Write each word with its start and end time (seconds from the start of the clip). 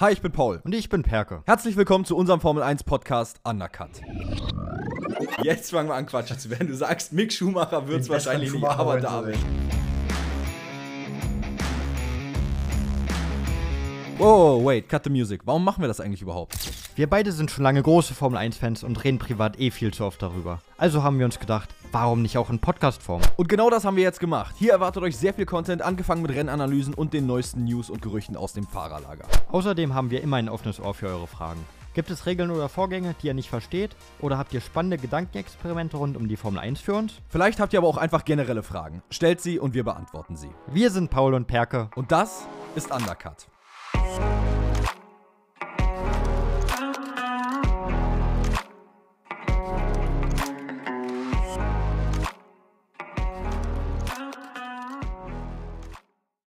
Hi, 0.00 0.12
ich 0.12 0.22
bin 0.22 0.32
Paul. 0.32 0.62
Und 0.64 0.74
ich 0.74 0.88
bin 0.88 1.02
Perke. 1.02 1.42
Herzlich 1.44 1.76
willkommen 1.76 2.06
zu 2.06 2.16
unserem 2.16 2.40
Formel 2.40 2.62
1 2.62 2.84
Podcast 2.84 3.38
Undercut. 3.44 3.90
Jetzt 5.42 5.72
fangen 5.72 5.90
wir 5.90 5.94
an, 5.94 6.06
Quatsch 6.06 6.34
zu 6.38 6.48
werden. 6.48 6.68
Du 6.68 6.74
sagst, 6.74 7.12
Mick 7.12 7.30
Schumacher 7.30 7.86
wird 7.86 8.00
es 8.00 8.08
wahrscheinlich 8.08 8.50
nicht, 8.50 8.64
aber 8.64 8.98
David. 8.98 9.36
Wow, 14.16 14.64
wait, 14.64 14.88
cut 14.88 15.04
the 15.04 15.10
music. 15.10 15.42
Warum 15.44 15.64
machen 15.64 15.82
wir 15.82 15.88
das 15.88 16.00
eigentlich 16.00 16.22
überhaupt? 16.22 16.56
Wir 16.96 17.06
beide 17.06 17.30
sind 17.30 17.50
schon 17.50 17.64
lange 17.64 17.82
große 17.82 18.14
Formel 18.14 18.38
1-Fans 18.38 18.82
und 18.84 19.04
reden 19.04 19.18
privat 19.18 19.60
eh 19.60 19.70
viel 19.70 19.92
zu 19.92 20.06
oft 20.06 20.22
darüber. 20.22 20.62
Also 20.78 21.02
haben 21.02 21.18
wir 21.18 21.26
uns 21.26 21.38
gedacht, 21.38 21.74
warum 21.92 22.22
nicht 22.22 22.38
auch 22.38 22.50
in 22.50 22.58
Podcast-Form? 22.58 23.22
Und 23.36 23.48
genau 23.48 23.70
das 23.70 23.84
haben 23.84 23.96
wir 23.96 24.02
jetzt 24.02 24.20
gemacht. 24.20 24.54
Hier 24.58 24.72
erwartet 24.72 25.02
euch 25.02 25.16
sehr 25.16 25.34
viel 25.34 25.46
Content, 25.46 25.82
angefangen 25.82 26.22
mit 26.22 26.32
Rennanalysen 26.32 26.94
und 26.94 27.12
den 27.12 27.26
neuesten 27.26 27.64
News 27.64 27.90
und 27.90 28.02
Gerüchten 28.02 28.36
aus 28.36 28.52
dem 28.52 28.66
Fahrerlager. 28.66 29.26
Außerdem 29.50 29.94
haben 29.94 30.10
wir 30.10 30.22
immer 30.22 30.36
ein 30.36 30.48
offenes 30.48 30.80
Ohr 30.80 30.94
für 30.94 31.08
eure 31.08 31.26
Fragen. 31.26 31.64
Gibt 31.92 32.10
es 32.10 32.24
Regeln 32.24 32.52
oder 32.52 32.68
Vorgänge, 32.68 33.16
die 33.20 33.26
ihr 33.26 33.34
nicht 33.34 33.50
versteht? 33.50 33.96
Oder 34.20 34.38
habt 34.38 34.54
ihr 34.54 34.60
spannende 34.60 34.96
Gedankenexperimente 34.96 35.96
rund 35.96 36.16
um 36.16 36.28
die 36.28 36.36
Formel 36.36 36.60
1 36.60 36.80
für 36.80 36.94
uns? 36.94 37.14
Vielleicht 37.28 37.58
habt 37.58 37.72
ihr 37.72 37.80
aber 37.80 37.88
auch 37.88 37.96
einfach 37.96 38.24
generelle 38.24 38.62
Fragen. 38.62 39.02
Stellt 39.10 39.40
sie 39.40 39.58
und 39.58 39.74
wir 39.74 39.82
beantworten 39.82 40.36
sie. 40.36 40.50
Wir 40.68 40.90
sind 40.90 41.10
Paul 41.10 41.34
und 41.34 41.48
Perke. 41.48 41.90
Und 41.96 42.12
das 42.12 42.46
ist 42.76 42.92
Undercut. 42.92 43.49